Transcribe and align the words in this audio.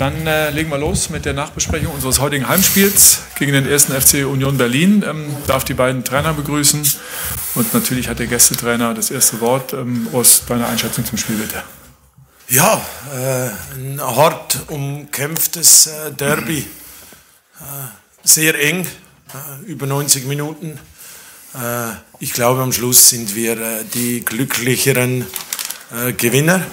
Dann 0.00 0.26
äh, 0.26 0.48
legen 0.48 0.70
wir 0.70 0.78
los 0.78 1.10
mit 1.10 1.26
der 1.26 1.34
Nachbesprechung 1.34 1.92
unseres 1.92 2.20
heutigen 2.20 2.48
Heimspiels 2.48 3.18
gegen 3.38 3.52
den 3.52 3.66
ersten 3.68 3.92
FC 3.92 4.26
Union 4.26 4.56
Berlin. 4.56 5.04
Ähm, 5.06 5.36
darf 5.46 5.62
die 5.64 5.74
beiden 5.74 6.04
Trainer 6.04 6.32
begrüßen 6.32 6.90
und 7.54 7.74
natürlich 7.74 8.08
hat 8.08 8.18
der 8.18 8.26
Gästetrainer 8.26 8.94
das 8.94 9.10
erste 9.10 9.42
Wort. 9.42 9.74
Ähm, 9.74 10.08
Urs, 10.12 10.44
deine 10.48 10.66
Einschätzung 10.66 11.04
zum 11.04 11.18
Spiel 11.18 11.36
bitte. 11.36 11.62
Ja, 12.48 12.80
äh, 13.14 13.50
ein 13.76 14.00
hart 14.00 14.60
umkämpftes 14.68 15.88
äh, 15.88 16.12
Derby. 16.12 16.60
Äh, 16.60 16.64
sehr 18.24 18.58
eng, 18.58 18.86
äh, 18.86 19.66
über 19.66 19.84
90 19.84 20.24
Minuten. 20.24 20.78
Äh, 21.54 21.90
ich 22.20 22.32
glaube, 22.32 22.62
am 22.62 22.72
Schluss 22.72 23.10
sind 23.10 23.34
wir 23.34 23.84
die 23.92 24.24
glücklicheren 24.24 25.26
Gewinner. 26.16 26.64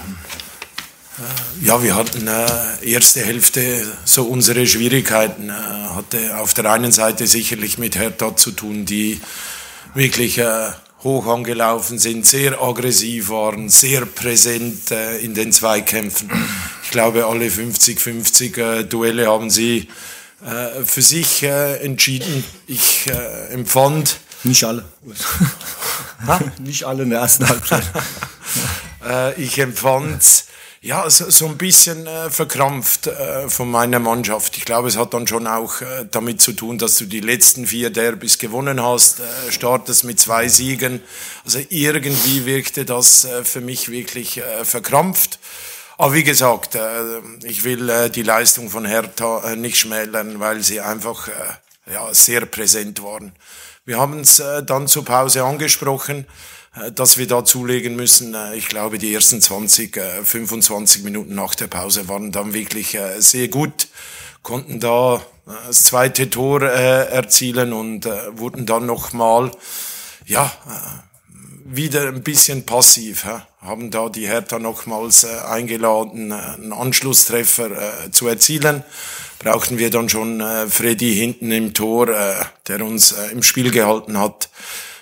Ja, 1.61 1.81
wir 1.81 1.95
hatten 1.95 2.27
äh, 2.27 2.91
erste 2.91 3.25
Hälfte 3.25 3.83
so 4.05 4.23
unsere 4.25 4.67
Schwierigkeiten. 4.67 5.49
Äh, 5.49 5.53
hatte 5.53 6.37
auf 6.37 6.53
der 6.53 6.71
einen 6.71 6.91
Seite 6.91 7.25
sicherlich 7.25 7.79
mit 7.79 7.95
Hertha 7.95 8.35
zu 8.35 8.51
tun, 8.51 8.85
die 8.85 9.19
wirklich 9.95 10.37
äh, 10.37 10.69
hoch 11.03 11.25
angelaufen 11.25 11.97
sind, 11.97 12.25
sehr 12.25 12.61
aggressiv 12.61 13.29
waren, 13.29 13.69
sehr 13.69 14.05
präsent 14.05 14.91
äh, 14.91 15.17
in 15.17 15.33
den 15.33 15.51
Zweikämpfen. 15.51 16.29
Ich 16.83 16.91
glaube, 16.91 17.25
alle 17.25 17.47
50-50 17.47 18.57
äh, 18.57 18.83
Duelle 18.83 19.27
haben 19.27 19.49
sie 19.49 19.87
äh, 20.45 20.85
für 20.85 21.01
sich 21.01 21.41
äh, 21.41 21.77
entschieden. 21.77 22.43
Ich 22.67 23.07
äh, 23.07 23.53
empfand. 23.53 24.19
Nicht 24.43 24.63
alle. 24.65 24.85
Nicht 26.59 26.83
alle 26.83 27.03
in 27.03 27.09
der 27.09 27.21
ersten 27.21 27.49
Halbzeit. 27.49 27.83
äh, 29.07 29.41
ich 29.41 29.57
empfand 29.57 30.45
ja, 30.87 31.09
so, 31.09 31.29
so 31.29 31.47
ein 31.47 31.57
bisschen 31.57 32.07
äh, 32.07 32.29
verkrampft 32.29 33.07
äh, 33.07 33.49
von 33.49 33.69
meiner 33.69 33.99
Mannschaft. 33.99 34.55
Ich 34.55 34.63
glaube, 34.63 34.87
es 34.87 34.95
hat 34.95 35.13
dann 35.13 35.27
schon 35.27 35.45
auch 35.45 35.81
äh, 35.81 36.05
damit 36.09 36.39
zu 36.39 36.53
tun, 36.53 36.77
dass 36.77 36.95
du 36.95 37.03
die 37.03 37.19
letzten 37.19 37.67
vier 37.67 37.89
Derbys 37.89 38.37
gewonnen 38.37 38.81
hast, 38.81 39.19
äh, 39.19 39.51
startest 39.51 40.05
mit 40.05 40.17
zwei 40.17 40.47
Siegen. 40.47 41.01
Also 41.43 41.59
irgendwie 41.67 42.45
wirkte 42.45 42.85
das 42.85 43.25
äh, 43.25 43.43
für 43.43 43.59
mich 43.59 43.89
wirklich 43.91 44.37
äh, 44.37 44.63
verkrampft. 44.63 45.39
Aber 45.97 46.13
wie 46.13 46.23
gesagt, 46.23 46.75
äh, 46.75 47.19
ich 47.43 47.65
will 47.65 47.89
äh, 47.89 48.09
die 48.09 48.23
Leistung 48.23 48.69
von 48.69 48.85
Hertha 48.85 49.43
äh, 49.43 49.55
nicht 49.57 49.77
schmälern, 49.77 50.39
weil 50.39 50.63
sie 50.63 50.79
einfach 50.79 51.27
äh, 51.27 51.91
ja, 51.91 52.13
sehr 52.13 52.45
präsent 52.45 53.03
waren. 53.03 53.33
Wir 53.83 53.99
haben 53.99 54.21
es 54.21 54.39
äh, 54.39 54.63
dann 54.63 54.87
zur 54.87 55.03
Pause 55.03 55.43
angesprochen. 55.43 56.25
Äh, 56.81 56.91
dass 56.91 57.17
wir 57.17 57.27
da 57.27 57.43
zulegen 57.45 57.95
müssen. 57.95 58.33
Äh, 58.33 58.55
ich 58.55 58.67
glaube, 58.67 58.97
die 58.97 59.13
ersten 59.13 59.41
20, 59.41 59.99
25 60.23 61.01
äh, 61.01 61.03
Minuten 61.03 61.35
nach 61.35 61.55
der 61.55 61.67
Pause 61.67 62.07
waren 62.07 62.31
dann 62.31 62.53
wirklich 62.53 62.97
sehr 63.19 63.47
gut, 63.47 63.87
konnten 64.41 64.79
da 64.79 65.21
das 65.45 65.85
zweite 65.85 66.29
Tor 66.29 66.61
erzielen 66.61 67.71
und 67.71 68.05
wurden 68.33 68.65
dann 68.65 68.85
nochmal, 68.85 69.51
ja, 70.25 70.51
wieder 71.63 72.07
ein 72.09 72.21
bisschen 72.21 72.65
passiv, 72.65 73.25
haben 73.61 73.89
da 73.89 74.09
die 74.09 74.27
Hertha 74.27 74.59
nochmals 74.59 75.23
eingeladen, 75.25 76.33
einen 76.33 76.73
Anschlusstreffer 76.73 78.11
zu 78.11 78.27
erzielen. 78.27 78.83
Brauchten 79.39 79.77
wir 79.77 79.89
dann 79.89 80.09
schon 80.09 80.43
Freddy 80.69 81.15
hinten 81.15 81.51
im 81.51 81.73
Tor, 81.73 82.07
der 82.67 82.85
uns 82.85 83.15
im 83.31 83.43
Spiel 83.43 83.71
gehalten 83.71 84.19
hat. 84.19 84.49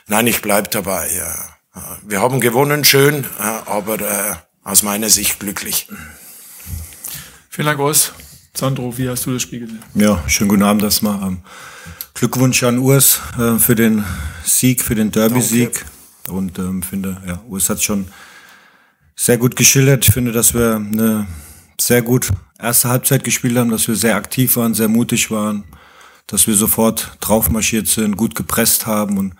Nein, 0.07 0.27
ich 0.27 0.43
bleib 0.43 0.69
dabei. 0.69 1.09
Ja 1.11 1.54
wir 2.07 2.21
haben 2.21 2.39
gewonnen, 2.39 2.83
schön, 2.83 3.23
äh, 3.39 3.43
aber 3.65 3.99
äh, 3.99 4.35
aus 4.63 4.83
meiner 4.83 5.09
Sicht 5.09 5.39
glücklich. 5.39 5.87
Vielen 7.49 7.67
Dank, 7.67 7.79
Urs. 7.79 8.13
Sandro, 8.55 8.97
wie 8.97 9.09
hast 9.09 9.25
du 9.25 9.33
das 9.33 9.41
Spiel 9.41 9.61
gesehen? 9.61 9.83
Ja, 9.93 10.23
schönen 10.27 10.49
guten 10.49 10.63
Abend 10.63 10.83
erstmal. 10.83 11.21
Ähm, 11.27 11.39
Glückwunsch 12.13 12.63
an 12.63 12.79
Urs 12.79 13.19
äh, 13.37 13.59
für 13.59 13.75
den 13.75 14.05
Sieg, 14.43 14.81
für 14.81 14.95
den 14.95 15.11
Derby-Sieg. 15.11 15.85
Und 16.29 16.57
ähm, 16.57 16.81
finde, 16.81 17.21
ja, 17.27 17.41
Urs 17.47 17.69
hat 17.69 17.83
schon 17.83 18.07
sehr 19.15 19.37
gut 19.37 19.55
geschildert. 19.55 20.07
Ich 20.07 20.13
finde, 20.13 20.31
dass 20.31 20.53
wir 20.53 20.75
eine 20.75 21.27
sehr 21.79 22.01
gut 22.01 22.29
erste 22.57 22.89
Halbzeit 22.89 23.23
gespielt 23.23 23.57
haben, 23.57 23.69
dass 23.69 23.87
wir 23.87 23.95
sehr 23.95 24.15
aktiv 24.15 24.55
waren, 24.55 24.73
sehr 24.73 24.87
mutig 24.87 25.29
waren, 25.29 25.65
dass 26.27 26.47
wir 26.47 26.55
sofort 26.55 27.17
draufmarschiert 27.19 27.87
sind, 27.87 28.15
gut 28.15 28.33
gepresst 28.33 28.85
haben 28.85 29.17
und 29.17 29.33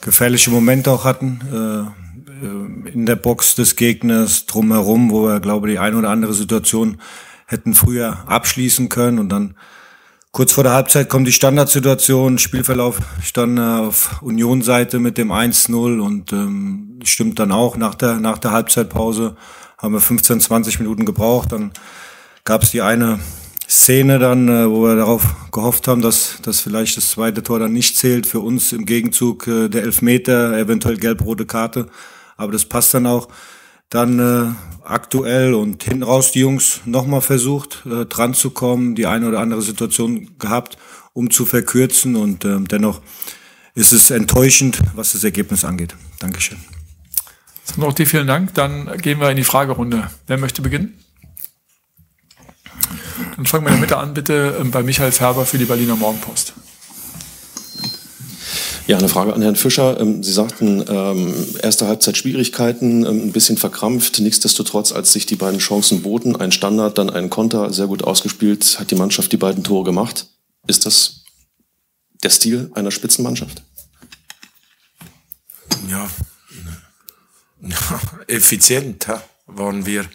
gefährliche 0.00 0.50
Momente 0.50 0.90
auch 0.90 1.04
hatten 1.04 1.40
äh, 1.52 2.90
in 2.90 3.06
der 3.06 3.16
Box 3.16 3.54
des 3.54 3.76
Gegners 3.76 4.46
drumherum, 4.46 5.10
wo 5.10 5.26
wir, 5.26 5.40
glaube 5.40 5.68
ich, 5.68 5.74
die 5.74 5.78
eine 5.78 5.96
oder 5.96 6.10
andere 6.10 6.32
Situation 6.32 6.98
hätten 7.46 7.74
früher 7.74 8.18
abschließen 8.26 8.88
können 8.88 9.18
und 9.18 9.28
dann 9.28 9.56
kurz 10.32 10.52
vor 10.52 10.64
der 10.64 10.72
Halbzeit 10.72 11.08
kommt 11.08 11.26
die 11.26 11.32
Standardsituation, 11.32 12.38
Spielverlauf 12.38 13.00
stand 13.22 13.58
auf 13.58 14.22
Union-Seite 14.22 15.00
mit 15.00 15.18
dem 15.18 15.32
1-0 15.32 16.00
und 16.00 16.32
ähm, 16.32 17.00
stimmt 17.02 17.38
dann 17.38 17.52
auch 17.52 17.76
nach 17.76 17.94
der 17.94 18.20
nach 18.20 18.38
der 18.38 18.52
Halbzeitpause 18.52 19.36
haben 19.76 19.94
wir 19.94 20.00
15, 20.00 20.40
20 20.40 20.78
Minuten 20.78 21.04
gebraucht, 21.04 21.52
dann 21.52 21.72
gab 22.44 22.62
es 22.62 22.70
die 22.70 22.82
eine 22.82 23.18
Szene 23.70 24.18
dann, 24.18 24.48
äh, 24.48 24.68
wo 24.68 24.82
wir 24.82 24.96
darauf 24.96 25.22
gehofft 25.52 25.86
haben, 25.86 26.02
dass, 26.02 26.38
dass 26.42 26.60
vielleicht 26.60 26.96
das 26.96 27.10
zweite 27.10 27.44
Tor 27.44 27.60
dann 27.60 27.72
nicht 27.72 27.96
zählt. 27.96 28.26
Für 28.26 28.40
uns 28.40 28.72
im 28.72 28.84
Gegenzug 28.84 29.46
äh, 29.46 29.68
der 29.68 29.84
Elfmeter, 29.84 30.58
eventuell 30.58 30.96
gelb-rote 30.96 31.46
Karte. 31.46 31.86
Aber 32.36 32.50
das 32.50 32.64
passt 32.64 32.92
dann 32.94 33.06
auch. 33.06 33.28
Dann 33.88 34.18
äh, 34.18 34.52
aktuell 34.84 35.54
und 35.54 35.84
hinten 35.84 36.02
raus 36.02 36.32
die 36.32 36.40
Jungs 36.40 36.80
nochmal 36.84 37.20
versucht, 37.20 37.84
äh, 37.86 38.06
dran 38.06 38.34
zu 38.34 38.50
kommen, 38.50 38.96
die 38.96 39.06
eine 39.06 39.28
oder 39.28 39.38
andere 39.38 39.62
Situation 39.62 40.30
gehabt, 40.40 40.76
um 41.12 41.30
zu 41.30 41.46
verkürzen. 41.46 42.16
Und 42.16 42.44
äh, 42.44 42.58
dennoch 42.60 43.00
ist 43.76 43.92
es 43.92 44.10
enttäuschend, 44.10 44.80
was 44.96 45.12
das 45.12 45.22
Ergebnis 45.22 45.64
angeht. 45.64 45.94
Dankeschön. 46.18 46.58
Noch 47.76 47.92
die 47.92 48.06
vielen 48.06 48.26
Dank. 48.26 48.52
Dann 48.54 48.98
gehen 48.98 49.20
wir 49.20 49.30
in 49.30 49.36
die 49.36 49.44
Fragerunde. 49.44 50.10
Wer 50.26 50.38
möchte 50.38 50.60
beginnen? 50.60 50.98
Dann 53.36 53.46
fangen 53.46 53.64
wir 53.64 53.70
in 53.70 53.74
der 53.76 53.80
Mitte 53.80 53.96
an, 53.96 54.14
bitte, 54.14 54.56
ähm, 54.60 54.70
bei 54.70 54.82
Michael 54.82 55.12
Färber 55.12 55.46
für 55.46 55.58
die 55.58 55.64
Berliner 55.64 55.96
Morgenpost. 55.96 56.54
Ja, 58.86 58.98
eine 58.98 59.08
Frage 59.08 59.32
an 59.32 59.40
Herrn 59.40 59.54
Fischer. 59.54 60.00
Ähm, 60.00 60.24
Sie 60.24 60.32
sagten, 60.32 60.84
ähm, 60.88 61.32
erste 61.62 61.86
Halbzeit 61.86 62.16
Schwierigkeiten, 62.16 63.06
ein 63.06 63.30
bisschen 63.30 63.56
verkrampft. 63.56 64.18
Nichtsdestotrotz, 64.18 64.90
als 64.90 65.12
sich 65.12 65.26
die 65.26 65.36
beiden 65.36 65.60
Chancen 65.60 66.02
boten, 66.02 66.34
ein 66.34 66.50
Standard, 66.50 66.98
dann 66.98 67.08
ein 67.08 67.30
Konter, 67.30 67.72
sehr 67.72 67.86
gut 67.86 68.02
ausgespielt, 68.02 68.80
hat 68.80 68.90
die 68.90 68.96
Mannschaft 68.96 69.30
die 69.30 69.36
beiden 69.36 69.62
Tore 69.62 69.84
gemacht. 69.84 70.26
Ist 70.66 70.86
das 70.86 71.22
der 72.24 72.30
Stil 72.30 72.72
einer 72.74 72.90
Spitzenmannschaft? 72.90 73.62
Ja, 75.88 76.10
ja 77.62 78.00
effizient 78.26 79.06
waren 79.46 79.86
wir. 79.86 80.06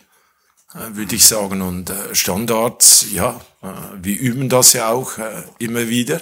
Äh, 0.75 0.96
würde 0.96 1.16
ich 1.16 1.25
sagen. 1.25 1.62
Und 1.62 1.90
äh, 1.90 2.13
Standards, 2.13 3.08
ja, 3.13 3.40
äh, 3.62 3.68
wir 4.02 4.19
üben 4.19 4.50
das 4.50 4.74
ja 4.74 4.90
auch 4.90 5.13
immer 5.58 5.88
wieder, 5.88 6.22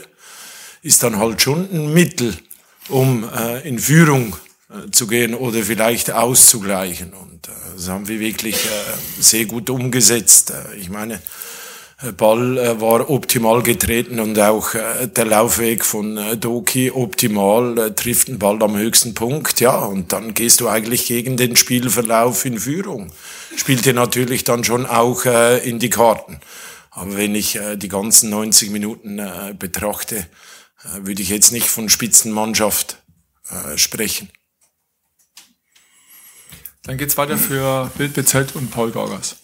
ist 0.83 1.01
dann 1.01 1.17
halt 1.17 1.41
schon 1.41 1.69
ein 1.71 1.93
Mittel, 1.93 2.35
um 2.89 3.25
in 3.63 3.79
Führung 3.79 4.35
zu 4.91 5.07
gehen 5.07 5.33
oder 5.33 5.63
vielleicht 5.63 6.11
auszugleichen. 6.11 7.13
Und 7.13 7.47
das 7.73 7.87
haben 7.87 8.09
wir 8.09 8.19
wirklich 8.19 8.57
sehr 9.17 9.45
gut 9.45 9.69
umgesetzt. 9.69 10.51
Ich 10.77 10.89
meine, 10.89 11.21
Ball 12.17 12.57
äh, 12.57 12.81
war 12.81 13.09
optimal 13.09 13.63
getreten 13.63 14.19
und 14.19 14.37
auch 14.39 14.73
äh, 14.73 15.07
der 15.07 15.25
Laufweg 15.25 15.85
von 15.85 16.17
äh, 16.17 16.35
Doki 16.35 16.91
optimal, 16.91 17.93
trifft 17.95 18.27
den 18.27 18.39
Ball 18.39 18.61
am 18.61 18.75
höchsten 18.75 19.13
Punkt, 19.13 19.61
ja, 19.61 19.77
und 19.77 20.11
dann 20.11 20.33
gehst 20.33 20.59
du 20.59 20.67
eigentlich 20.67 21.05
gegen 21.05 21.37
den 21.37 21.55
Spielverlauf 21.55 22.45
in 22.45 22.59
Führung. 22.59 23.13
Spielt 23.55 23.85
dir 23.85 23.93
natürlich 23.93 24.43
dann 24.43 24.63
schon 24.63 24.85
auch 24.85 25.25
in 25.25 25.77
die 25.77 25.91
Karten. 25.91 26.39
Aber 26.89 27.15
wenn 27.17 27.35
ich 27.35 27.59
die 27.75 27.87
ganzen 27.87 28.31
90 28.31 28.71
Minuten 28.71 29.21
betrachte, 29.59 30.25
würde 31.01 31.21
ich 31.21 31.29
jetzt 31.29 31.51
nicht 31.51 31.67
von 31.67 31.87
Spitzenmannschaft 31.87 32.97
sprechen. 33.75 34.29
Dann 36.83 36.97
geht's 36.97 37.15
weiter 37.15 37.37
für 37.37 37.91
Bild 37.95 38.13
BZ 38.15 38.55
und 38.55 38.71
Paul 38.71 38.91
Gorgas. 38.91 39.37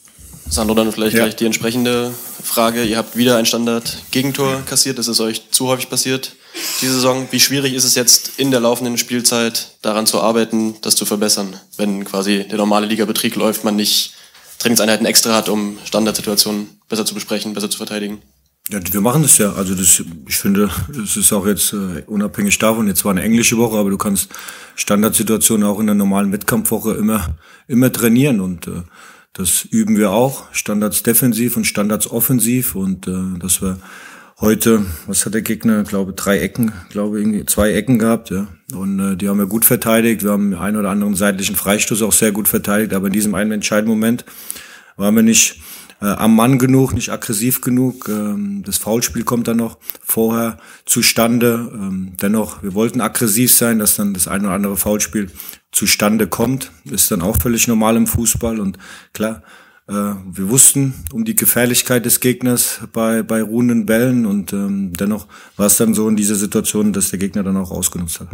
Sandro, 0.50 0.74
dann 0.74 0.92
vielleicht 0.92 1.16
ja. 1.16 1.24
gleich 1.24 1.36
die 1.36 1.46
entsprechende 1.46 2.14
Frage. 2.44 2.84
Ihr 2.84 2.98
habt 2.98 3.16
wieder 3.16 3.38
ein 3.38 3.46
Standard-Gegentor 3.46 4.64
kassiert. 4.66 4.98
Das 4.98 5.08
ist 5.08 5.20
euch 5.20 5.52
zu 5.52 5.68
häufig 5.68 5.90
passiert 5.90 6.36
diese 6.82 6.94
Saison. 6.94 7.28
Wie 7.32 7.40
schwierig 7.40 7.74
ist 7.74 7.84
es 7.84 7.96
jetzt 7.96 8.32
in 8.38 8.52
der 8.52 8.60
laufenden 8.60 8.98
Spielzeit 8.98 9.78
daran 9.82 10.08
zu 10.08 10.22
arbeiten, 10.22 10.76
das 10.82 10.96
zu 10.96 11.06
verbessern, 11.06 11.56
wenn 11.78 12.04
quasi 12.04 12.46
der 12.50 12.58
normale 12.58 12.88
Ligabetrieb 12.88 13.36
läuft, 13.36 13.64
man 13.64 13.76
nicht 13.76 14.14
Trainingseinheiten 14.58 15.06
extra 15.06 15.36
hat, 15.36 15.50
um 15.50 15.78
Standardsituationen 15.86 16.80
besser 16.90 17.06
zu 17.06 17.14
besprechen, 17.14 17.54
besser 17.54 17.70
zu 17.70 17.78
verteidigen? 17.78 18.22
Ja, 18.70 18.80
wir 18.92 19.02
machen 19.02 19.24
das 19.24 19.38
ja. 19.38 19.54
Also 19.54 19.74
das, 19.74 20.04
ich 20.28 20.36
finde, 20.36 20.70
das 20.96 21.16
ist 21.16 21.32
auch 21.32 21.48
jetzt 21.48 21.74
äh, 21.74 22.04
unabhängig 22.08 22.58
davon. 22.60 22.88
Jetzt 22.88 23.06
war 23.06 23.12
eine 23.12 23.24
englische 23.24 23.58
Woche, 23.58 23.78
aber 23.78 23.90
du 23.90 23.98
kannst 23.98 24.30
Standardsituationen 24.76 25.68
auch 25.68 25.80
in 25.80 25.88
der 25.88 25.96
normalen 25.96 26.32
Wettkampfwoche 26.32 26.94
immer 26.94 27.36
immer 27.68 27.92
trainieren 27.92 28.42
und 28.42 28.68
äh, 28.68 28.82
das 29.34 29.64
üben 29.66 29.98
wir 29.98 30.12
auch, 30.12 30.54
Standards 30.54 31.04
defensiv 31.04 31.56
und 31.58 31.66
Standards 31.66 32.10
offensiv 32.10 32.76
und 32.76 33.08
äh, 33.08 33.40
dass 33.40 33.62
wir 33.62 33.80
heute, 34.40 34.86
was 35.06 35.26
hat 35.26 35.34
der 35.34 35.42
Gegner, 35.42 35.84
glaube 35.84 36.14
drei 36.14 36.40
Ecken, 36.40 36.72
glaube 36.90 37.20
irgendwie 37.20 37.46
zwei 37.46 37.74
Ecken 37.74 38.00
gehabt, 38.00 38.30
ja. 38.30 38.48
Und 38.74 39.00
äh, 39.00 39.18
die 39.18 39.28
haben 39.28 39.40
wir 39.40 39.48
gut 39.48 39.66
verteidigt. 39.66 40.24
Wir 40.24 40.32
haben 40.32 40.54
einen 40.56 40.78
oder 40.78 40.90
anderen 40.90 41.16
seitlichen 41.16 41.56
Freistoß 41.56 42.02
auch 42.02 42.14
sehr 42.14 42.32
gut 42.32 42.48
verteidigt, 42.48 42.94
aber 42.94 43.08
in 43.08 43.14
diesem 43.14 43.36
einen 43.36 43.52
entscheidenden 43.52 43.92
Moment 43.92 44.26
waren 44.96 45.16
wir 45.16 45.24
nicht 45.24 45.60
äh, 46.02 46.06
am 46.06 46.36
Mann 46.36 46.60
genug, 46.60 46.94
nicht 46.94 47.12
aggressiv 47.12 47.62
genug. 47.62 48.08
Ähm, 48.10 48.64
das 48.66 48.78
Foulspiel 48.78 49.24
kommt 49.24 49.48
dann 49.48 49.58
noch 49.58 49.78
vorher 50.02 50.58
zustande. 50.86 51.70
Ähm, 51.74 52.14
dennoch, 52.22 52.64
wir 52.64 52.74
wollten 52.74 53.02
aggressiv 53.02 53.54
sein, 53.54 53.80
dass 53.80 53.96
dann 53.96 54.14
das 54.14 54.28
ein 54.28 54.46
oder 54.46 54.54
andere 54.54 54.78
Foulspiel 54.78 55.32
zustande 55.72 56.28
kommt, 56.28 56.72
ist 56.86 57.12
dann 57.12 57.22
auch 57.22 57.38
völlig 57.38 57.68
normal 57.68 57.96
im 57.96 58.08
Fußball 58.08 58.60
und 58.60 58.78
klar, 59.14 59.44
äh, 59.88 59.94
wir 59.94 60.50
wussten 60.50 60.94
um 61.12 61.26
die 61.26 61.36
Gefährlichkeit 61.36 62.06
des 62.06 62.20
Gegners 62.20 62.82
bei, 62.92 63.24
bei 63.24 63.42
ruhenden 63.42 63.86
Bällen 63.86 64.26
und 64.26 64.54
ähm, 64.54 64.94
dennoch 64.94 65.28
war 65.58 65.68
es 65.68 65.78
dann 65.78 65.94
so 65.94 66.08
in 66.08 66.16
dieser 66.16 66.36
Situation, 66.36 66.94
dass 66.94 67.10
der 67.10 67.20
Gegner 67.20 67.44
dann 67.44 67.58
auch 67.58 67.72
ausgenutzt 67.72 68.20
hat. 68.20 68.30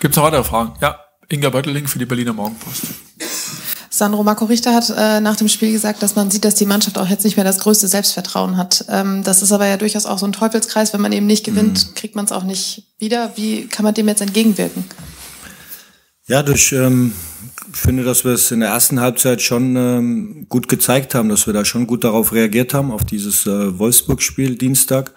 Gibt 0.00 0.12
es 0.12 0.16
noch 0.16 0.24
weitere 0.24 0.44
Fragen? 0.44 0.74
Ja, 0.80 0.98
Inga 1.28 1.50
Beuteling 1.50 1.86
für 1.86 1.98
die 1.98 2.06
Berliner 2.06 2.32
Morgenpost. 2.32 2.82
Sandro 4.02 4.24
Marco 4.24 4.46
Richter 4.46 4.74
hat 4.74 4.90
äh, 4.90 5.20
nach 5.20 5.36
dem 5.36 5.46
Spiel 5.46 5.70
gesagt, 5.70 6.02
dass 6.02 6.16
man 6.16 6.28
sieht, 6.28 6.44
dass 6.44 6.56
die 6.56 6.66
Mannschaft 6.66 6.98
auch 6.98 7.06
jetzt 7.06 7.22
nicht 7.22 7.36
mehr 7.36 7.44
das 7.44 7.60
größte 7.60 7.86
Selbstvertrauen 7.86 8.56
hat. 8.56 8.84
Ähm, 8.88 9.22
das 9.22 9.42
ist 9.42 9.52
aber 9.52 9.68
ja 9.68 9.76
durchaus 9.76 10.06
auch 10.06 10.18
so 10.18 10.26
ein 10.26 10.32
Teufelskreis. 10.32 10.92
Wenn 10.92 11.00
man 11.00 11.12
eben 11.12 11.26
nicht 11.26 11.44
gewinnt, 11.44 11.86
mhm. 11.86 11.94
kriegt 11.94 12.16
man 12.16 12.24
es 12.24 12.32
auch 12.32 12.42
nicht 12.42 12.88
wieder. 12.98 13.30
Wie 13.36 13.68
kann 13.68 13.84
man 13.84 13.94
dem 13.94 14.08
jetzt 14.08 14.20
entgegenwirken? 14.20 14.86
Ja, 16.26 16.42
durch, 16.42 16.72
ähm, 16.72 17.12
ich 17.72 17.78
finde, 17.78 18.02
dass 18.02 18.24
wir 18.24 18.32
es 18.32 18.50
in 18.50 18.58
der 18.58 18.70
ersten 18.70 18.98
Halbzeit 18.98 19.40
schon 19.40 19.76
ähm, 19.76 20.46
gut 20.48 20.66
gezeigt 20.66 21.14
haben, 21.14 21.28
dass 21.28 21.46
wir 21.46 21.54
da 21.54 21.64
schon 21.64 21.86
gut 21.86 22.02
darauf 22.02 22.32
reagiert 22.32 22.74
haben, 22.74 22.90
auf 22.90 23.04
dieses 23.04 23.46
äh, 23.46 23.78
Wolfsburg-Spiel 23.78 24.56
Dienstag. 24.56 25.12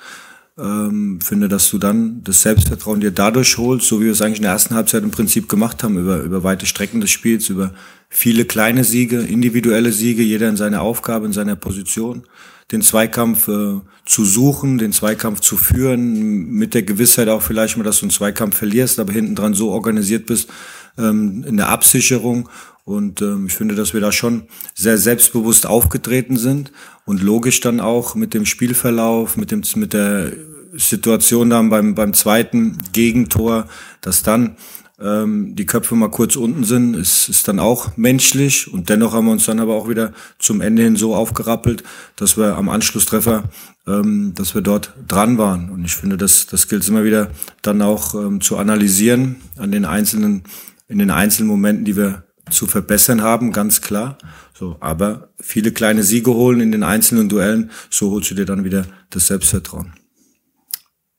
Ähm, 0.58 1.20
finde, 1.22 1.50
dass 1.50 1.70
du 1.70 1.78
dann 1.78 2.24
das 2.24 2.42
Selbstvertrauen 2.42 3.02
dir 3.02 3.12
dadurch 3.12 3.58
holst, 3.58 3.88
so 3.88 4.00
wie 4.00 4.06
wir 4.06 4.14
es 4.14 4.22
eigentlich 4.22 4.38
in 4.38 4.44
der 4.44 4.54
ersten 4.54 4.74
Halbzeit 4.74 5.04
im 5.04 5.12
Prinzip 5.12 5.50
gemacht 5.50 5.84
haben, 5.84 5.98
über, 5.98 6.20
über 6.22 6.44
weite 6.44 6.66
Strecken 6.66 7.02
des 7.02 7.12
Spiels, 7.12 7.50
über 7.50 7.74
viele 8.08 8.46
kleine 8.46 8.86
Siege, 8.86 9.20
individuelle 9.20 9.92
Siege, 9.92 10.24
jeder 10.24 10.48
in 10.48 10.56
seiner 10.56 10.82
Aufgabe, 10.82 11.26
in 11.26 11.34
seiner 11.34 11.58
Position, 11.58 12.24
den 12.72 12.82
Zweikampf 12.82 13.50
äh, 13.50 13.82
zu 14.06 14.24
suchen, 14.24 14.78
den 14.78 14.94
Zweikampf 14.94 15.42
zu 15.42 15.58
führen, 15.58 16.50
mit 16.52 16.74
der 16.74 16.84
Gewissheit 16.84 17.28
auch 17.28 17.42
vielleicht 17.42 17.76
mal, 17.76 17.84
dass 17.84 18.00
du 18.00 18.06
einen 18.06 18.12
Zweikampf 18.12 18.56
verlierst, 18.56 18.98
aber 19.00 19.12
hinten 19.12 19.36
dran 19.36 19.56
so 19.56 19.72
organisiert 19.72 20.26
bist 20.26 20.50
ähm, 20.98 21.44
in 21.48 21.58
der 21.58 21.70
Absicherung. 21.70 22.50
Und 22.84 23.22
ähm, 23.22 23.48
ich 23.48 23.54
finde, 23.54 23.76
dass 23.76 23.94
wir 23.94 24.02
da 24.02 24.12
schon 24.12 24.44
sehr 24.76 24.98
selbstbewusst 24.98 25.66
aufgetreten 25.66 26.38
sind 26.38 26.72
und 27.06 27.22
logisch 27.22 27.60
dann 27.60 27.80
auch 27.80 28.16
mit 28.16 28.34
dem 28.34 28.46
Spielverlauf, 28.46 29.38
mit 29.38 29.52
dem 29.52 29.64
mit 29.76 29.94
der 29.94 30.32
Situation 30.74 31.50
dann 31.50 31.70
beim 31.70 31.96
beim 31.96 32.14
zweiten 32.14 32.78
Gegentor, 32.92 33.68
dass 34.02 34.22
dann 34.22 34.58
ähm, 35.00 35.56
die 35.56 35.66
Köpfe 35.66 35.96
mal 35.96 36.10
kurz 36.10 36.36
unten 36.36 36.64
sind, 36.64 36.96
ist, 36.96 37.28
ist 37.28 37.48
dann 37.48 37.60
auch 37.60 37.98
menschlich. 37.98 38.72
Und 38.72 38.90
dennoch 38.90 39.14
haben 39.14 39.26
wir 39.26 39.32
uns 39.32 39.46
dann 39.46 39.60
aber 39.60 39.76
auch 39.76 39.90
wieder 39.90 40.14
zum 40.40 40.62
Ende 40.62 40.84
hin 40.84 40.96
so 40.96 41.16
aufgerappelt, 41.16 41.84
dass 42.16 42.38
wir 42.38 42.56
am 42.56 42.70
Anschlusstreffer, 42.70 43.44
ähm, 43.88 44.34
dass 44.36 44.56
wir 44.56 44.62
dort 44.62 44.94
dran 45.08 45.38
waren. 45.38 45.70
Und 45.70 45.84
ich 45.86 45.96
finde, 45.96 46.18
das, 46.18 46.48
das 46.48 46.68
gilt 46.68 46.88
immer 46.88 47.04
wieder 47.04 47.32
dann 47.62 47.82
auch 47.82 48.16
ähm, 48.16 48.42
zu 48.42 48.58
analysieren 48.58 49.38
an 49.58 49.72
den 49.72 49.86
einzelnen, 49.86 50.44
in 50.88 51.00
den 51.00 51.12
einzelnen 51.12 51.50
Momenten, 51.50 51.86
die 51.86 51.96
wir 51.96 52.24
zu 52.50 52.68
verbessern 52.68 53.22
haben, 53.22 53.52
ganz 53.52 53.82
klar. 53.82 54.18
So, 54.54 54.78
aber 54.80 55.34
viele 55.40 55.72
kleine 55.72 56.04
Siege 56.04 56.32
holen 56.34 56.62
in 56.62 56.72
den 56.72 56.84
einzelnen 56.84 57.28
Duellen, 57.28 57.72
so 57.90 58.12
holst 58.12 58.32
du 58.32 58.36
dir 58.36 58.46
dann 58.46 58.64
wieder 58.64 58.86
das 59.10 59.28
Selbstvertrauen. 59.28 59.94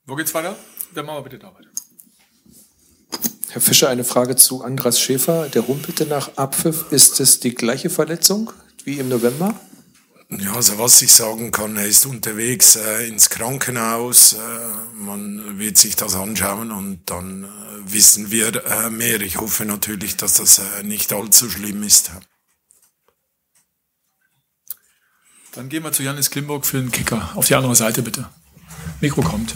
Wo 0.07 0.15
geht's 0.15 0.33
weiter? 0.35 0.57
Dann 0.95 1.05
machen 1.05 1.19
wir 1.19 1.23
bitte 1.23 1.39
da 1.39 1.49
weiter. 1.49 1.69
Herr 3.51 3.61
Fischer, 3.61 3.89
eine 3.89 4.05
Frage 4.05 4.37
zu 4.37 4.63
Andras 4.63 5.01
Schäfer. 5.01 5.49
Der 5.49 5.63
rumpelte 5.63 6.07
nach 6.07 6.37
Abpfiff. 6.37 6.93
Ist 6.93 7.21
es 7.21 7.41
die 7.41 7.55
gleiche 7.55 7.91
Verletzung 7.91 8.53
wie 8.85 8.99
im 8.99 9.09
November? 9.09 9.59
Ja, 10.29 10.55
also 10.55 10.79
was 10.79 11.01
ich 11.03 11.13
sagen 11.13 11.53
kann, 11.53 11.77
er 11.77 11.87
ist 11.87 12.05
unterwegs 12.05 12.75
äh, 12.77 13.07
ins 13.07 13.31
Krankenhaus. 13.31 14.33
Äh, 14.33 14.39
man 14.95 15.59
wird 15.59 15.79
sich 15.79 15.95
das 15.95 16.17
anschauen 16.17 16.73
und 16.73 17.09
dann 17.09 17.45
äh, 17.45 17.93
wissen 17.93 18.31
wir 18.33 18.65
äh, 18.67 18.91
mehr. 18.91 19.21
Ich 19.21 19.39
hoffe 19.39 19.65
natürlich, 19.65 20.17
dass 20.17 20.35
das 20.35 20.59
äh, 20.59 20.83
nicht 20.83 21.13
allzu 21.13 21.49
schlimm 21.49 21.85
ist. 21.85 22.11
Dann 25.53 25.69
gehen 25.69 25.85
wir 25.85 25.93
zu 25.93 26.03
Janis 26.03 26.31
Klimburg 26.31 26.67
für 26.67 26.79
den 26.79 26.91
Kicker. 26.91 27.31
Auf 27.35 27.47
die 27.47 27.55
andere 27.55 27.77
Seite 27.77 28.03
bitte. 28.03 28.29
Mikro 29.01 29.23
kommt. 29.23 29.55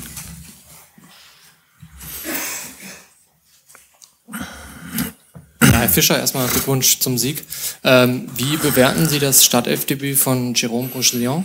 Fischer, 5.91 6.19
erstmal 6.19 6.49
Glückwunsch 6.49 7.01
zum 7.01 7.19
Sieg. 7.19 7.45
Ähm, 7.85 8.29
wie 8.37 8.57
bewerten 8.57 9.09
Sie 9.09 9.19
das 9.19 9.45
Startelfdebüt 9.45 10.19
von 10.19 10.55
Jérôme 10.55 10.93
Rouchelion? 10.93 11.45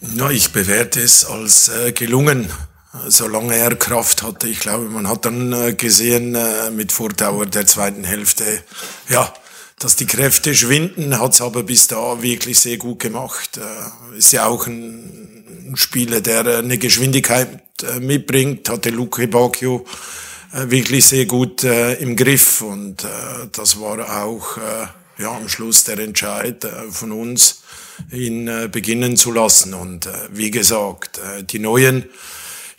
Na, 0.00 0.30
ich 0.30 0.50
bewerte 0.50 1.00
es 1.00 1.24
als 1.24 1.68
äh, 1.68 1.92
gelungen, 1.92 2.50
solange 3.08 3.54
er 3.54 3.76
Kraft 3.76 4.22
hatte. 4.22 4.48
Ich 4.48 4.60
glaube, 4.60 4.84
man 4.88 5.08
hat 5.08 5.24
dann 5.24 5.52
äh, 5.52 5.74
gesehen 5.74 6.34
äh, 6.34 6.70
mit 6.70 6.92
Vordauer 6.92 7.46
der 7.46 7.66
zweiten 7.66 8.04
Hälfte, 8.04 8.44
ja, 9.08 9.32
dass 9.78 9.96
die 9.96 10.06
Kräfte 10.06 10.54
schwinden, 10.54 11.18
hat 11.18 11.34
es 11.34 11.40
aber 11.40 11.62
bis 11.62 11.86
da 11.86 12.22
wirklich 12.22 12.58
sehr 12.58 12.76
gut 12.76 12.98
gemacht. 12.98 13.58
Äh, 13.58 14.18
ist 14.18 14.32
ja 14.32 14.46
auch 14.46 14.66
ein, 14.66 15.42
Spieler, 15.74 16.20
der 16.20 16.46
äh, 16.46 16.56
eine 16.56 16.78
Geschwindigkeit 16.78 17.62
äh, 17.82 18.00
mitbringt, 18.00 18.68
hatte 18.68 18.90
Luke 18.90 19.26
Bacchio 19.28 19.84
wirklich 20.52 21.06
sehr 21.06 21.26
gut 21.26 21.64
äh, 21.64 21.94
im 21.94 22.16
Griff 22.16 22.62
und 22.62 23.04
äh, 23.04 23.08
das 23.52 23.80
war 23.80 24.22
auch 24.22 24.58
äh, 24.58 25.22
ja 25.22 25.36
am 25.36 25.48
Schluss 25.48 25.84
der 25.84 25.98
Entscheid 25.98 26.64
äh, 26.64 26.90
von 26.90 27.12
uns, 27.12 27.62
ihn 28.10 28.48
äh, 28.48 28.68
beginnen 28.70 29.16
zu 29.16 29.32
lassen 29.32 29.74
und 29.74 30.06
äh, 30.06 30.28
wie 30.30 30.50
gesagt 30.50 31.18
äh, 31.18 31.42
die 31.44 31.58
neuen 31.58 32.04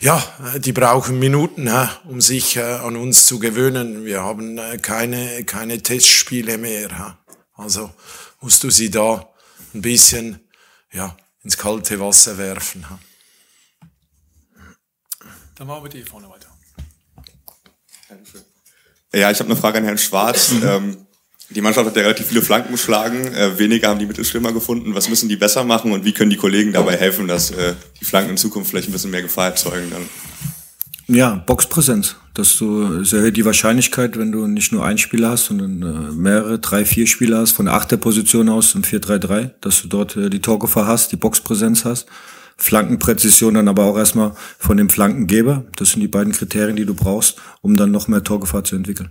ja, 0.00 0.22
äh, 0.54 0.60
die 0.60 0.72
brauchen 0.72 1.18
Minuten, 1.18 1.66
äh, 1.66 1.88
um 2.04 2.20
sich 2.20 2.56
äh, 2.56 2.62
an 2.62 2.96
uns 2.96 3.26
zu 3.26 3.38
gewöhnen. 3.38 4.04
Wir 4.04 4.22
haben 4.22 4.58
äh, 4.58 4.76
keine, 4.76 5.44
keine 5.44 5.82
Testspiele 5.82 6.58
mehr. 6.58 6.90
Äh. 6.90 7.32
Also 7.54 7.90
musst 8.40 8.62
du 8.64 8.70
sie 8.70 8.90
da 8.90 9.32
ein 9.72 9.80
bisschen 9.80 10.40
ja, 10.92 11.16
ins 11.42 11.56
kalte 11.56 11.98
Wasser 12.00 12.36
werfen. 12.36 12.84
Äh. 12.84 13.86
Dann 15.54 15.68
machen 15.68 15.84
wir 15.84 15.90
die 15.90 16.02
vorne 16.02 16.28
weiter. 16.28 16.53
Ja, 19.12 19.30
ich 19.30 19.38
habe 19.38 19.50
eine 19.50 19.58
Frage 19.58 19.78
an 19.78 19.84
Herrn 19.84 19.98
Schwarz. 19.98 20.52
Ähm, 20.64 20.96
die 21.50 21.60
Mannschaft 21.60 21.86
hat 21.86 21.96
ja 21.96 22.02
relativ 22.02 22.26
viele 22.26 22.42
Flanken 22.42 22.72
geschlagen, 22.72 23.26
äh, 23.34 23.58
weniger 23.58 23.88
haben 23.88 23.98
die 23.98 24.06
Mittelstürmer 24.06 24.52
gefunden. 24.52 24.94
Was 24.94 25.08
müssen 25.08 25.28
die 25.28 25.36
besser 25.36 25.62
machen 25.62 25.92
und 25.92 26.04
wie 26.04 26.12
können 26.12 26.30
die 26.30 26.36
Kollegen 26.36 26.72
dabei 26.72 26.96
helfen, 26.96 27.28
dass 27.28 27.50
äh, 27.50 27.74
die 28.00 28.04
Flanken 28.04 28.30
in 28.30 28.36
Zukunft 28.38 28.70
vielleicht 28.70 28.88
ein 28.88 28.92
bisschen 28.92 29.10
mehr 29.10 29.22
Gefahr 29.22 29.48
erzeugen? 29.48 29.90
Dann? 29.90 30.08
Ja, 31.06 31.34
Boxpräsenz. 31.34 32.16
Dass 32.32 32.56
du 32.56 33.00
es 33.00 33.12
erhöht 33.12 33.36
die 33.36 33.44
Wahrscheinlichkeit, 33.44 34.18
wenn 34.18 34.32
du 34.32 34.46
nicht 34.46 34.72
nur 34.72 34.84
einen 34.84 34.98
Spieler 34.98 35.30
hast, 35.30 35.44
sondern 35.46 35.82
äh, 35.82 36.12
mehrere, 36.12 36.58
drei, 36.58 36.84
vier 36.84 37.06
Spieler 37.06 37.38
hast, 37.38 37.52
von 37.52 37.66
der 37.66 37.74
Achterposition 37.74 38.48
aus 38.48 38.74
im 38.74 38.82
4-3-3, 38.82 39.50
dass 39.60 39.82
du 39.82 39.88
dort 39.88 40.16
äh, 40.16 40.30
die 40.30 40.40
Torgefahr 40.40 40.86
hast, 40.86 41.12
die 41.12 41.16
Boxpräsenz 41.16 41.84
hast. 41.84 42.06
Flankenpräzision 42.56 43.54
dann 43.54 43.68
aber 43.68 43.84
auch 43.84 43.96
erstmal 43.96 44.34
von 44.58 44.76
dem 44.76 44.88
Flankengeber. 44.88 45.64
Das 45.76 45.90
sind 45.90 46.00
die 46.00 46.08
beiden 46.08 46.32
Kriterien, 46.32 46.76
die 46.76 46.86
du 46.86 46.94
brauchst, 46.94 47.40
um 47.60 47.76
dann 47.76 47.90
noch 47.90 48.08
mehr 48.08 48.22
Torgefahr 48.22 48.64
zu 48.64 48.76
entwickeln. 48.76 49.10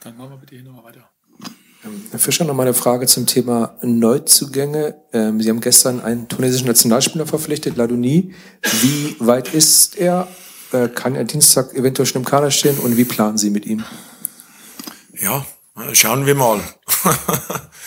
Dann 0.00 0.16
machen 0.16 0.30
wir 0.30 0.36
bitte 0.38 0.54
hier 0.54 0.64
nochmal 0.64 0.84
weiter. 0.84 1.10
Ähm, 1.84 2.02
Herr 2.10 2.18
Fischer, 2.18 2.44
noch 2.44 2.54
mal 2.54 2.62
eine 2.62 2.74
Frage 2.74 3.06
zum 3.06 3.26
Thema 3.26 3.76
Neuzugänge. 3.82 4.96
Ähm, 5.12 5.40
Sie 5.40 5.48
haben 5.48 5.60
gestern 5.60 6.00
einen 6.00 6.28
tunesischen 6.28 6.66
Nationalspieler 6.66 7.26
verpflichtet, 7.26 7.76
Ladouni. 7.76 8.34
Wie 8.80 9.16
weit 9.18 9.54
ist 9.54 9.96
er? 9.96 10.28
Äh, 10.72 10.88
kann 10.88 11.14
er 11.14 11.24
Dienstag 11.24 11.74
eventuell 11.74 12.06
schon 12.06 12.22
im 12.22 12.26
Kader 12.26 12.50
stehen 12.50 12.78
und 12.78 12.96
wie 12.96 13.04
planen 13.04 13.38
Sie 13.38 13.50
mit 13.50 13.64
ihm? 13.66 13.84
Ja, 15.18 15.46
schauen 15.92 16.26
wir 16.26 16.34
mal. 16.34 16.60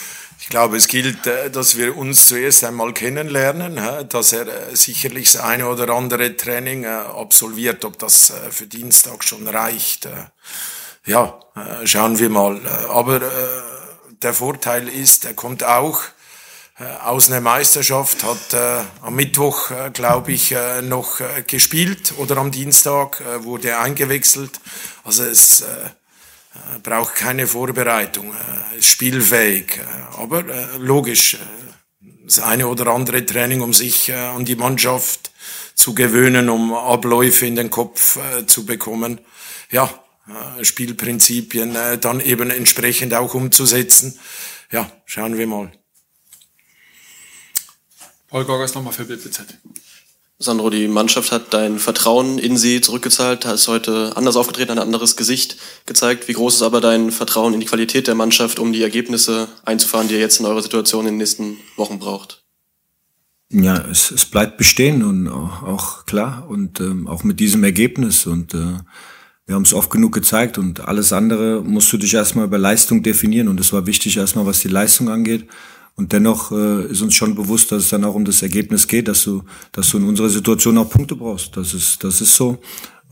glaube, 0.52 0.78
es 0.78 0.88
gilt, 0.88 1.26
äh, 1.26 1.50
dass 1.50 1.78
wir 1.78 1.98
uns 1.98 2.28
zuerst 2.28 2.64
einmal 2.64 2.94
kennenlernen, 2.94 3.80
dass 4.10 4.34
er 4.34 4.48
äh, 4.48 4.76
sicherlich 4.76 5.32
das 5.32 5.42
eine 5.42 5.68
oder 5.68 5.92
andere 5.94 6.38
Training 6.38 6.84
äh, 6.84 6.88
absolviert, 6.88 7.84
ob 7.86 7.98
das 7.98 8.32
für 8.52 8.68
Dienstag 8.68 9.24
schon 9.24 9.48
reicht. 9.48 10.08
Ja, 11.06 11.40
schauen 11.86 12.20
wir 12.20 12.30
mal. 12.30 12.62
Aber 12.90 13.22
der 14.22 14.34
Vorteil 14.34 14.88
ist, 14.88 15.26
er 15.26 15.34
kommt 15.34 15.64
auch 15.64 16.00
aus 17.04 17.32
einer 17.32 17.42
Meisterschaft, 17.42 18.24
hat 18.24 18.86
am 19.02 19.16
Mittwoch, 19.16 19.72
glaube 19.94 20.32
ich, 20.32 20.56
noch 20.84 21.20
gespielt 21.48 22.14
oder 22.18 22.38
am 22.38 22.52
Dienstag 22.52 23.24
wurde 23.44 23.70
er 23.70 23.82
eingewechselt. 23.82 24.60
Also 25.04 25.24
es 25.24 25.64
braucht 26.84 27.16
keine 27.16 27.48
Vorbereitung, 27.48 28.34
ist 28.78 28.88
spielfähig. 28.88 29.80
Aber 30.18 30.44
logisch, 30.78 31.38
das 32.26 32.40
eine 32.40 32.68
oder 32.68 32.88
andere 32.88 33.26
Training, 33.26 33.62
um 33.62 33.74
sich 33.74 34.14
an 34.14 34.46
die 34.46 34.56
Mannschaft 34.56 35.32
zu 35.76 35.94
gewöhnen, 35.94 36.50
um 36.50 36.74
Abläufe 36.74 37.46
in 37.46 37.56
den 37.56 37.70
Kopf 37.70 38.20
zu 38.48 38.66
bekommen. 38.66 39.22
Ja, 39.72 39.90
Spielprinzipien 40.62 41.76
dann 42.00 42.20
eben 42.20 42.52
entsprechend 42.52 43.14
auch 43.14 43.34
umzusetzen. 43.34 44.20
Ja, 44.72 44.92
schauen 45.06 45.38
wir 45.38 45.48
mal. 45.48 45.72
Paul 48.28 48.46
Gorgas 48.46 48.74
nochmal 48.74 48.94
für 48.94 49.06
BPZ. 49.06 49.42
Sandro, 50.42 50.72
die 50.72 50.88
Mannschaft 50.88 51.32
hat 51.32 51.54
dein 51.54 51.78
Vertrauen 51.78 52.40
in 52.40 52.58
sie 52.58 52.82
zurückgezahlt, 52.82 53.46
hast 53.46 53.68
heute 53.68 54.14
anders 54.16 54.36
aufgetreten, 54.36 54.72
ein 54.72 54.80
anderes 54.80 55.16
Gesicht 55.16 55.58
gezeigt. 55.86 56.28
Wie 56.28 56.34
groß 56.34 56.56
ist 56.56 56.62
aber 56.64 56.82
dein 56.82 57.12
Vertrauen 57.12 57.54
in 57.54 57.60
die 57.60 57.68
Qualität 57.68 58.08
der 58.08 58.16
Mannschaft, 58.16 58.58
um 58.58 58.74
die 58.74 58.82
Ergebnisse 58.82 59.48
einzufahren, 59.66 60.08
die 60.08 60.16
ihr 60.16 60.20
jetzt 60.20 60.40
in 60.40 60.48
eurer 60.48 60.64
Situation 60.64 61.06
in 61.06 61.14
den 61.14 61.18
nächsten 61.18 61.58
Wochen 61.76 62.00
braucht? 62.00 62.44
Ja, 63.50 63.86
es, 63.92 64.10
es 64.10 64.26
bleibt 64.26 64.58
bestehen 64.58 65.04
und 65.04 65.28
auch, 65.28 65.62
auch 65.62 66.06
klar 66.06 66.46
und 66.48 66.80
ähm, 66.80 67.08
auch 67.08 67.24
mit 67.24 67.40
diesem 67.40 67.64
Ergebnis 67.64 68.26
und 68.26 68.54
äh, 68.54 68.80
wir 69.46 69.56
haben 69.56 69.64
es 69.64 69.74
oft 69.74 69.92
genug 69.92 70.14
gezeigt 70.14 70.58
und 70.58 70.80
alles 70.80 71.14
andere 71.14 71.62
musst 71.62 71.92
du 71.92 71.98
dich 71.98 72.14
erstmal 72.14 72.46
über 72.46 72.58
Leistung 72.58 73.04
definieren 73.04 73.50
und 73.50 73.60
es 73.60 73.74
war 73.74 73.86
wichtig 73.86 74.18
erstmal, 74.18 74.46
was 74.46 74.62
die 74.62 74.70
Leistung 74.70 75.10
angeht 75.10 75.48
und 75.96 76.14
dennoch 76.14 76.52
äh, 76.52 76.86
ist 76.86 77.02
uns 77.02 77.14
schon 77.14 77.36
bewusst, 77.36 77.72
dass 77.72 77.84
es 77.84 77.90
dann 77.90 78.04
auch 78.06 78.16
um 78.16 78.26
das 78.26 78.42
Ergebnis 78.42 78.88
geht, 78.88 79.08
dass 79.08 79.24
du, 79.24 79.44
dass 79.72 79.90
du 79.92 79.98
in 79.98 80.06
unserer 80.06 80.30
Situation 80.30 80.78
auch 80.78 80.90
Punkte 80.90 81.16
brauchst. 81.16 81.58
Das 81.58 81.74
ist, 81.74 82.04
das 82.04 82.22
ist 82.22 82.36
so. 82.36 82.60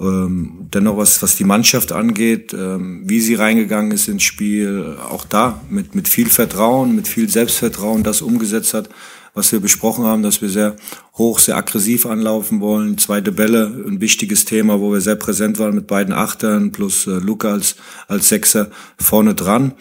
Ähm, 0.01 0.69
dennoch 0.73 0.95
was, 0.95 1.21
was 1.21 1.35
die 1.35 1.43
Mannschaft 1.43 1.91
angeht, 1.91 2.53
ähm, 2.53 3.03
wie 3.05 3.19
sie 3.19 3.35
reingegangen 3.35 3.91
ist 3.91 4.07
ins 4.07 4.23
Spiel, 4.23 4.97
auch 5.09 5.25
da 5.25 5.61
mit, 5.69 5.93
mit 5.93 6.07
viel 6.07 6.29
Vertrauen, 6.29 6.95
mit 6.95 7.07
viel 7.07 7.27
Selbstvertrauen 7.27 8.03
das 8.03 8.21
umgesetzt 8.21 8.73
hat, 8.73 8.89
was 9.33 9.51
wir 9.51 9.59
besprochen 9.59 10.05
haben, 10.05 10.23
dass 10.23 10.41
wir 10.41 10.49
sehr 10.49 10.77
hoch, 11.17 11.39
sehr 11.39 11.57
aggressiv 11.57 12.05
anlaufen 12.05 12.61
wollen. 12.61 12.97
Zweite 12.97 13.33
Bälle, 13.33 13.65
ein 13.87 13.99
wichtiges 13.99 14.45
Thema, 14.45 14.79
wo 14.79 14.93
wir 14.93 15.01
sehr 15.01 15.15
präsent 15.15 15.59
waren 15.59 15.75
mit 15.75 15.87
beiden 15.87 16.13
Achtern 16.13 16.71
plus 16.71 17.05
äh, 17.05 17.11
Luca 17.11 17.51
als, 17.51 17.75
als 18.07 18.29
Sechser 18.29 18.71
vorne 18.97 19.35
dran. 19.35 19.73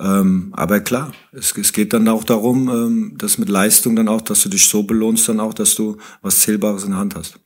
Ähm, 0.00 0.48
aber 0.52 0.80
klar, 0.80 1.12
es, 1.32 1.56
es 1.56 1.72
geht 1.72 1.92
dann 1.92 2.08
auch 2.08 2.24
darum, 2.24 2.68
ähm, 2.68 3.14
dass 3.16 3.38
mit 3.38 3.48
Leistung 3.48 3.94
dann 3.94 4.08
auch, 4.08 4.20
dass 4.20 4.42
du 4.42 4.48
dich 4.48 4.66
so 4.66 4.82
belohnst 4.82 5.28
dann 5.28 5.40
auch, 5.40 5.54
dass 5.54 5.74
du 5.76 5.98
was 6.20 6.40
Zählbares 6.40 6.84
in 6.84 6.90
der 6.90 6.98
Hand 6.98 7.14
hast. 7.14 7.38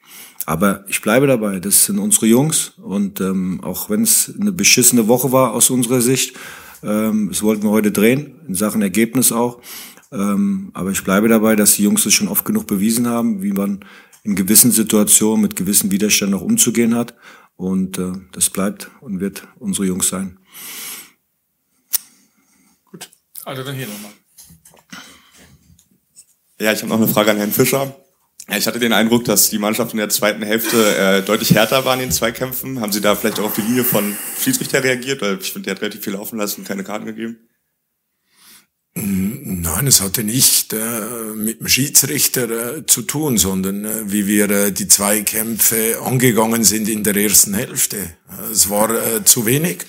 Aber 0.47 0.85
ich 0.89 1.03
bleibe 1.03 1.27
dabei, 1.27 1.61
das 1.61 1.85
sind 1.85 1.99
unsere 1.99 2.27
Jungs 2.27 2.73
und 2.79 3.21
ähm, 3.21 3.61
auch 3.63 3.91
wenn 3.91 4.03
es 4.03 4.33
eine 4.41 4.51
beschissene 4.51 5.09
Woche 5.09 5.31
war 5.31 5.53
aus 5.53 5.69
unserer 5.69 6.01
Sicht, 6.01 6.37
ähm, 6.83 7.29
das 7.29 7.43
wollten 7.43 7.65
wir 7.65 7.71
heute 7.71 7.93
drehen, 7.93 8.37
in 8.49 8.55
Sachen 8.55 8.81
Ergebnis 8.81 9.31
auch. 9.31 9.61
Ähm, 10.11 10.71
aber 10.73 10.91
ich 10.91 11.05
bleibe 11.05 11.29
dabei, 11.29 11.55
dass 11.55 11.75
die 11.75 11.83
Jungs 11.83 12.07
es 12.07 12.15
schon 12.15 12.29
oft 12.29 12.47
genug 12.47 12.67
bewiesen 12.67 13.07
haben, 13.09 13.43
wie 13.43 13.53
man 13.53 13.81
in 14.25 14.37
gewissen 14.37 14.71
Situationen 14.71 15.43
mit 15.43 15.55
gewissen 15.55 15.91
Widerständen 15.91 16.39
auch 16.39 16.45
umzugehen 16.45 16.95
hat. 16.95 17.15
Und 17.57 17.99
äh, 17.99 18.13
das 18.33 18.51
bleibt 18.51 18.91
und 19.01 19.21
wird 19.21 19.47
unsere 19.59 19.87
Jungs 19.87 20.09
sein. 20.09 20.39
Also 23.49 23.63
dann 23.63 23.75
hier 23.75 23.87
nochmal. 23.87 24.13
Ja, 26.61 26.71
ich 26.71 26.81
habe 26.81 26.91
noch 26.91 26.99
eine 26.99 27.09
Frage 27.09 27.31
an 27.31 27.39
Herrn 27.39 27.51
Fischer. 27.51 27.97
Ich 28.55 28.67
hatte 28.67 28.79
den 28.79 28.93
Eindruck, 28.93 29.25
dass 29.25 29.49
die 29.49 29.59
Mannschaft 29.59 29.93
in 29.93 29.99
der 29.99 30.11
zweiten 30.11 30.43
Hälfte 30.43 30.97
äh, 30.97 31.23
deutlich 31.23 31.55
härter 31.55 31.87
war 31.87 31.95
in 31.95 32.01
den 32.01 32.13
Zweikämpfen. 32.13 32.83
Haben 32.83 32.93
Sie 32.93 33.01
da 33.01 33.15
vielleicht 33.15 33.41
auch 33.41 33.45
auf 33.45 33.55
die 33.55 33.63
Linie 33.63 33.85
von 33.85 34.15
Schiedsrichter 34.39 34.85
reagiert? 34.85 35.23
Weil 35.23 35.39
ich 35.41 35.51
finde, 35.51 35.65
der 35.65 35.77
hat 35.77 35.81
relativ 35.81 36.05
viel 36.05 36.13
laufen 36.13 36.39
lassen 36.39 36.61
und 36.61 36.69
keine 36.69 36.85
Karten 36.85 37.07
gegeben. 37.07 37.39
Nein, 38.95 39.87
es 39.87 40.03
hatte 40.03 40.25
nicht 40.25 40.75
äh, 40.75 41.35
mit 41.35 41.61
dem 41.61 41.69
Schiedsrichter 41.69 42.77
äh, 42.77 42.87
zu 42.87 43.01
tun, 43.01 43.39
sondern 43.39 43.87
äh, 43.87 44.13
wie 44.13 44.27
wir 44.27 44.51
äh, 44.51 44.73
die 44.73 44.89
Zweikämpfe 44.89 46.01
angegangen 46.05 46.65
sind 46.65 46.87
in 46.87 47.03
der 47.03 47.17
ersten 47.17 47.55
Hälfte. 47.55 47.97
Es 48.53 48.69
war 48.69 48.91
äh, 48.91 49.25
zu 49.25 49.47
wenig. 49.47 49.87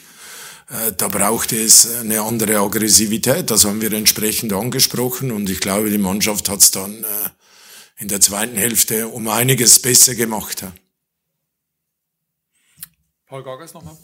Äh, 0.70 0.94
da 0.96 1.08
brauchte 1.08 1.60
es 1.60 1.96
eine 1.98 2.22
andere 2.22 2.60
Aggressivität. 2.60 3.50
Das 3.50 3.66
haben 3.66 3.82
wir 3.82 3.92
entsprechend 3.92 4.54
angesprochen 4.54 5.32
und 5.32 5.50
ich 5.50 5.60
glaube, 5.60 5.90
die 5.90 5.98
Mannschaft 5.98 6.50
hat 6.50 6.60
es 6.60 6.72
dann 6.72 7.04
äh, 7.04 7.08
in 7.98 8.08
der 8.08 8.22
zweiten 8.22 8.56
Hälfte 8.56 9.08
um 9.08 9.28
einiges 9.28 9.80
besser 9.80 10.16
gemacht. 10.16 10.64
Paul 13.26 13.44
Gorgas 13.44 13.74
nochmal. 13.74 13.98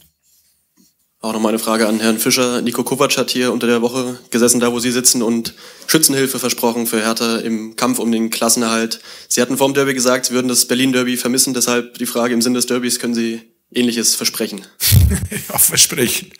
Auch 1.20 1.32
nochmal 1.32 1.50
eine 1.50 1.58
Frage 1.58 1.88
an 1.88 1.98
Herrn 1.98 2.18
Fischer. 2.18 2.60
Nico 2.60 2.84
Kovac 2.84 3.16
hat 3.16 3.30
hier 3.30 3.52
unter 3.52 3.66
der 3.66 3.80
Woche 3.82 4.18
gesessen, 4.30 4.60
da 4.60 4.70
wo 4.70 4.78
Sie 4.78 4.92
sitzen, 4.92 5.22
und 5.22 5.54
Schützenhilfe 5.86 6.38
versprochen 6.38 6.86
für 6.86 7.00
Hertha 7.00 7.38
im 7.38 7.74
Kampf 7.74 7.98
um 7.98 8.12
den 8.12 8.30
Klassenerhalt. 8.30 9.00
Sie 9.26 9.40
hatten 9.40 9.56
vor 9.56 9.66
dem 9.68 9.74
Derby 9.74 9.94
gesagt, 9.94 10.26
Sie 10.26 10.34
würden 10.34 10.46
das 10.46 10.68
Berlin-Derby 10.68 11.16
vermissen. 11.16 11.54
Deshalb 11.54 11.94
die 11.98 12.06
Frage 12.06 12.34
im 12.34 12.42
Sinn 12.42 12.54
des 12.54 12.66
Derbys, 12.66 13.00
können 13.00 13.14
Sie 13.14 13.40
ähnliches 13.72 14.14
versprechen? 14.14 14.66
ja, 15.48 15.58
versprechen. 15.58 16.32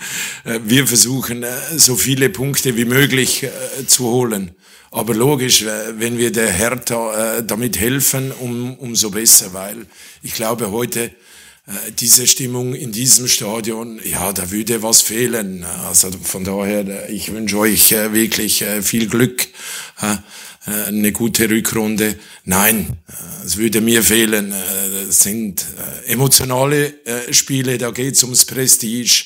Äh, 0.44 0.60
wir 0.64 0.86
versuchen, 0.86 1.42
äh, 1.42 1.56
so 1.76 1.96
viele 1.96 2.30
Punkte 2.30 2.76
wie 2.76 2.84
möglich 2.84 3.42
äh, 3.42 3.50
zu 3.86 4.04
holen. 4.04 4.52
Aber 4.90 5.14
logisch, 5.14 5.64
wenn 5.64 6.16
wir 6.16 6.32
der 6.32 6.50
Hertha 6.50 7.42
damit 7.42 7.78
helfen, 7.78 8.32
um, 8.32 8.76
umso 8.76 9.10
besser, 9.10 9.52
weil 9.52 9.84
ich 10.22 10.32
glaube 10.32 10.70
heute, 10.70 11.10
diese 11.98 12.26
Stimmung 12.26 12.74
in 12.74 12.92
diesem 12.92 13.26
Stadion, 13.26 14.00
ja, 14.04 14.32
da 14.32 14.50
würde 14.52 14.82
was 14.82 15.00
fehlen. 15.00 15.64
Also 15.64 16.10
von 16.22 16.44
daher, 16.44 17.10
ich 17.10 17.32
wünsche 17.32 17.58
euch 17.58 17.90
wirklich 17.90 18.64
viel 18.82 19.08
Glück 19.08 19.48
äh, 20.66 20.88
eine 20.88 21.12
gute 21.12 21.48
Rückrunde. 21.48 22.16
Nein, 22.44 22.96
äh, 23.08 23.46
es 23.46 23.56
würde 23.56 23.80
mir 23.80 24.02
fehlen. 24.02 24.50
Das 24.50 25.08
äh, 25.08 25.12
sind 25.12 25.64
emotionale 26.06 26.94
Spiele, 27.30 27.78
da 27.78 27.90
geht's 27.90 28.22
ums 28.24 28.44
Prestige. 28.44 29.24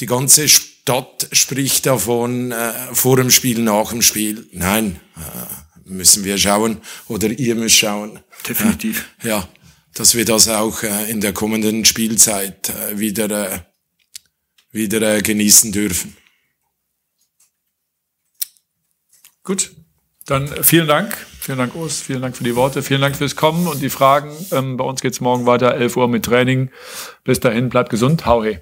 Die 0.00 0.06
ganze 0.06 0.48
Stadt 0.48 1.28
spricht 1.32 1.86
davon 1.86 2.52
vor 2.92 3.16
dem 3.16 3.30
Spiel, 3.30 3.60
nach 3.60 3.90
dem 3.90 4.02
Spiel. 4.02 4.46
Nein, 4.52 5.00
müssen 5.84 6.24
wir 6.24 6.36
schauen 6.36 6.78
oder 7.08 7.30
ihr 7.30 7.54
müsst 7.54 7.76
schauen. 7.76 8.18
Definitiv. 8.48 9.06
Ja, 9.22 9.48
dass 9.94 10.14
wir 10.14 10.24
das 10.24 10.48
auch 10.48 10.82
in 10.82 11.20
der 11.20 11.32
kommenden 11.32 11.84
Spielzeit 11.84 12.72
wieder, 12.94 13.66
wieder 14.72 15.22
genießen 15.22 15.72
dürfen. 15.72 16.16
Gut, 19.44 19.72
dann 20.26 20.50
äh, 20.50 20.62
vielen 20.62 20.88
Dank. 20.88 21.14
Vielen 21.38 21.58
Dank, 21.58 21.74
Urs. 21.74 22.00
Vielen 22.00 22.22
Dank 22.22 22.34
für 22.34 22.44
die 22.44 22.56
Worte. 22.56 22.82
Vielen 22.82 23.02
Dank 23.02 23.16
fürs 23.16 23.36
Kommen 23.36 23.66
und 23.66 23.82
die 23.82 23.90
Fragen. 23.90 24.34
Ähm, 24.50 24.78
bei 24.78 24.84
uns 24.84 25.02
geht's 25.02 25.20
morgen 25.20 25.44
weiter, 25.44 25.74
11 25.74 25.96
Uhr 25.98 26.08
mit 26.08 26.24
Training. 26.24 26.70
Bis 27.22 27.40
dahin, 27.40 27.68
bleibt 27.68 27.90
gesund. 27.90 28.24
Hau 28.24 28.42
he. 28.42 28.58